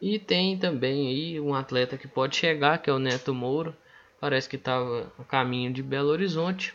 E 0.00 0.18
tem 0.18 0.58
também 0.58 1.08
aí 1.08 1.40
um 1.40 1.54
atleta 1.54 1.96
que 1.96 2.08
pode 2.08 2.36
chegar, 2.36 2.78
que 2.78 2.88
é 2.88 2.92
o 2.92 2.98
Neto 2.98 3.34
Moura. 3.34 3.76
Parece 4.18 4.48
que 4.48 4.56
estava 4.56 5.12
a 5.18 5.24
caminho 5.24 5.72
de 5.72 5.82
Belo 5.82 6.08
Horizonte. 6.08 6.74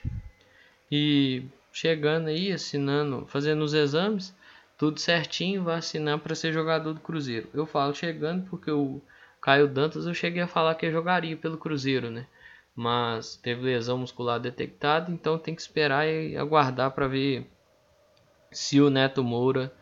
E 0.92 1.44
chegando 1.72 2.28
aí, 2.28 2.52
assinando, 2.52 3.26
fazendo 3.28 3.64
os 3.64 3.74
exames, 3.74 4.34
tudo 4.78 5.00
certinho, 5.00 5.64
vai 5.64 5.78
assinar 5.78 6.20
para 6.20 6.36
ser 6.36 6.54
jogador 6.54 6.94
do 6.94 7.00
Cruzeiro. 7.00 7.50
Eu 7.54 7.66
falo 7.66 7.94
chegando 7.94 8.48
porque 8.50 8.72
o 8.72 9.02
Caio 9.42 9.68
Dantas 9.68 10.06
eu 10.06 10.14
cheguei 10.14 10.42
a 10.42 10.48
falar 10.48 10.76
que 10.76 10.92
jogaria 10.92 11.36
pelo 11.36 11.58
Cruzeiro, 11.58 12.10
né? 12.10 12.28
Mas 12.76 13.38
teve 13.38 13.62
lesão 13.62 13.98
muscular 13.98 14.40
detectada, 14.40 15.12
então 15.12 15.38
tem 15.38 15.56
que 15.56 15.62
esperar 15.62 16.08
e 16.08 16.36
aguardar 16.36 16.92
para 16.92 17.08
ver 17.08 17.50
se 18.52 18.82
o 18.82 18.90
Neto 18.90 19.24
Moura 19.24 19.74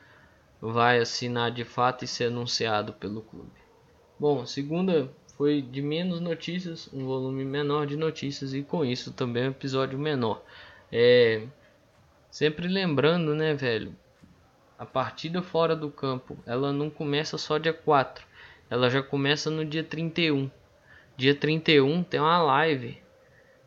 vai 0.61 0.99
assinar 0.99 1.51
de 1.51 1.65
fato 1.65 2.05
e 2.05 2.07
ser 2.07 2.25
anunciado 2.25 2.93
pelo 2.93 3.21
clube. 3.21 3.51
Bom, 4.19 4.45
segunda 4.45 5.11
foi 5.35 5.61
de 5.61 5.81
menos 5.81 6.19
notícias, 6.19 6.89
um 6.93 7.05
volume 7.05 7.43
menor 7.43 7.87
de 7.87 7.97
notícias 7.97 8.53
e 8.53 8.61
com 8.61 8.85
isso 8.85 9.11
também 9.11 9.43
um 9.43 9.51
episódio 9.51 9.97
menor. 9.97 10.43
É, 10.91 11.47
sempre 12.29 12.67
lembrando, 12.67 13.33
né, 13.33 13.53
velho? 13.53 13.95
A 14.77 14.85
partida 14.85 15.41
fora 15.41 15.75
do 15.75 15.89
campo, 15.89 16.37
ela 16.45 16.71
não 16.71 16.89
começa 16.89 17.37
só 17.37 17.57
dia 17.57 17.73
4. 17.73 18.25
Ela 18.69 18.89
já 18.89 19.01
começa 19.01 19.49
no 19.49 19.65
dia 19.65 19.83
31. 19.83 20.49
Dia 21.15 21.35
31 21.35 22.03
tem 22.03 22.19
uma 22.19 22.41
live 22.41 23.01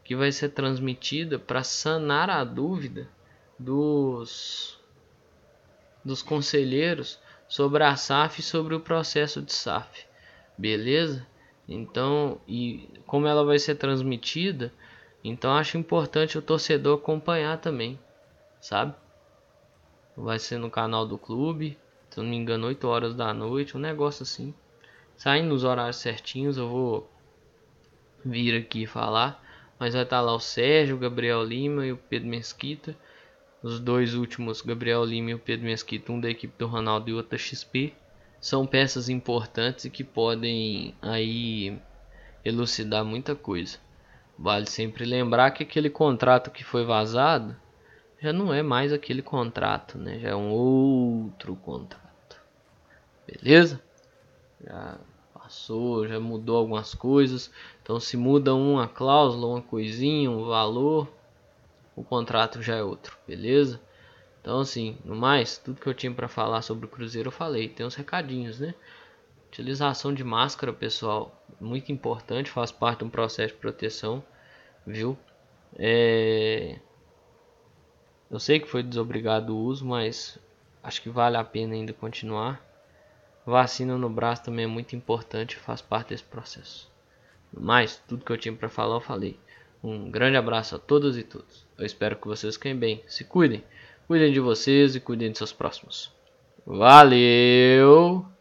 que 0.02 0.16
vai 0.16 0.32
ser 0.32 0.48
transmitida 0.48 1.38
para 1.38 1.62
sanar 1.62 2.28
a 2.28 2.42
dúvida 2.42 3.08
dos 3.58 4.78
dos 6.04 6.22
conselheiros 6.22 7.18
sobre 7.48 7.82
a 7.82 7.96
SAF 7.96 8.40
e 8.40 8.42
sobre 8.42 8.74
o 8.74 8.80
processo 8.80 9.42
de 9.42 9.52
SAF. 9.52 10.06
Beleza? 10.56 11.26
Então, 11.68 12.40
e 12.46 12.88
como 13.06 13.26
ela 13.26 13.44
vai 13.44 13.58
ser 13.58 13.74
transmitida, 13.74 14.72
então 15.22 15.52
acho 15.52 15.76
importante 15.76 16.38
o 16.38 16.42
torcedor 16.42 16.98
acompanhar 16.98 17.58
também, 17.58 17.98
sabe? 18.60 18.94
Vai 20.16 20.38
ser 20.38 20.58
no 20.58 20.70
canal 20.70 21.06
do 21.06 21.18
clube, 21.18 21.76
se 22.10 22.18
não 22.18 22.26
me 22.26 22.36
engano, 22.36 22.68
8 22.68 22.86
horas 22.86 23.14
da 23.14 23.34
noite, 23.34 23.76
um 23.76 23.80
negócio 23.80 24.22
assim. 24.22 24.54
Saindo 25.16 25.48
nos 25.48 25.64
horários 25.64 25.96
certinhos, 25.96 26.56
eu 26.56 26.68
vou 26.68 27.10
vir 28.30 28.56
aqui 28.56 28.86
falar. 28.86 29.42
Mas 29.78 29.94
vai 29.94 30.02
estar 30.02 30.20
lá 30.20 30.34
o 30.34 30.40
Sérgio, 30.40 30.96
o 30.96 30.98
Gabriel 30.98 31.42
Lima 31.42 31.86
e 31.86 31.92
o 31.92 31.96
Pedro 31.96 32.28
Mesquita. 32.28 32.96
Os 33.62 33.80
dois 33.80 34.14
últimos, 34.14 34.62
Gabriel 34.62 35.04
Lima 35.04 35.30
e 35.30 35.34
o 35.34 35.38
Pedro 35.38 35.66
Mesquita, 35.66 36.12
um 36.12 36.20
da 36.20 36.30
equipe 36.30 36.54
do 36.58 36.66
Ronaldo 36.66 37.10
e 37.10 37.14
outro 37.14 37.32
da 37.32 37.38
XP. 37.38 37.92
São 38.40 38.66
peças 38.66 39.08
importantes 39.08 39.84
e 39.84 39.90
que 39.90 40.04
podem 40.04 40.94
aí 41.02 41.78
elucidar 42.44 43.04
muita 43.04 43.34
coisa. 43.34 43.78
Vale 44.38 44.66
sempre 44.66 45.04
lembrar 45.04 45.50
que 45.50 45.62
aquele 45.62 45.90
contrato 45.90 46.50
que 46.50 46.62
foi 46.62 46.84
vazado 46.84 47.56
já 48.20 48.32
não 48.32 48.52
é 48.52 48.62
mais 48.62 48.92
aquele 48.92 49.22
contrato, 49.22 49.98
né? 49.98 50.18
Já 50.18 50.30
é 50.30 50.36
um 50.36 50.50
outro 50.50 51.56
contrato. 51.56 52.40
Beleza? 53.26 53.80
Já 54.64 54.98
passou, 55.56 56.06
já 56.06 56.20
mudou 56.20 56.58
algumas 56.58 56.94
coisas. 56.94 57.50
Então 57.82 57.98
se 57.98 58.16
muda 58.16 58.54
uma 58.54 58.86
cláusula, 58.86 59.46
uma 59.46 59.62
coisinha, 59.62 60.30
um 60.30 60.44
valor, 60.44 61.08
o 61.96 62.04
contrato 62.04 62.60
já 62.60 62.76
é 62.76 62.82
outro, 62.82 63.16
beleza? 63.26 63.80
Então 64.40 64.60
assim, 64.60 64.98
no 65.04 65.16
mais, 65.16 65.56
tudo 65.56 65.80
que 65.80 65.86
eu 65.86 65.94
tinha 65.94 66.12
para 66.12 66.28
falar 66.28 66.62
sobre 66.62 66.84
o 66.84 66.88
Cruzeiro 66.88 67.28
eu 67.28 67.32
falei. 67.32 67.68
Tem 67.68 67.86
uns 67.86 67.94
recadinhos, 67.94 68.60
né? 68.60 68.74
Utilização 69.48 70.12
de 70.12 70.22
máscara, 70.22 70.72
pessoal, 70.72 71.34
muito 71.60 71.90
importante, 71.90 72.50
faz 72.50 72.70
parte 72.70 72.98
de 72.98 73.04
um 73.04 73.10
processo 73.10 73.54
de 73.54 73.60
proteção, 73.60 74.22
viu? 74.86 75.16
É... 75.78 76.78
Eu 78.30 78.38
sei 78.40 78.60
que 78.60 78.66
foi 78.68 78.82
desobrigado 78.82 79.56
o 79.56 79.58
uso, 79.58 79.86
mas 79.86 80.38
acho 80.82 81.00
que 81.00 81.08
vale 81.08 81.36
a 81.36 81.44
pena 81.44 81.74
ainda 81.74 81.92
continuar. 81.92 82.60
Vacina 83.46 83.96
no 83.96 84.10
braço 84.10 84.42
também 84.42 84.64
é 84.64 84.68
muito 84.68 84.96
importante, 84.96 85.56
faz 85.56 85.80
parte 85.80 86.08
desse 86.08 86.24
processo. 86.24 86.90
Mas 87.52 88.02
tudo 88.08 88.24
que 88.24 88.32
eu 88.32 88.36
tinha 88.36 88.54
para 88.54 88.68
falar 88.68 88.96
eu 88.96 89.00
falei. 89.00 89.38
Um 89.82 90.10
grande 90.10 90.36
abraço 90.36 90.74
a 90.74 90.78
todas 90.80 91.16
e 91.16 91.22
todos. 91.22 91.64
Eu 91.78 91.86
espero 91.86 92.16
que 92.16 92.26
vocês 92.26 92.56
fiquem 92.56 92.76
bem. 92.76 93.04
Se 93.06 93.22
cuidem. 93.22 93.62
Cuidem 94.08 94.32
de 94.32 94.40
vocês 94.40 94.96
e 94.96 95.00
cuidem 95.00 95.30
de 95.30 95.38
seus 95.38 95.52
próximos. 95.52 96.12
Valeu! 96.66 98.35